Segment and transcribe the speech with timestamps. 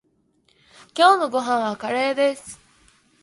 [0.97, 2.59] 今日のご飯はカレーです。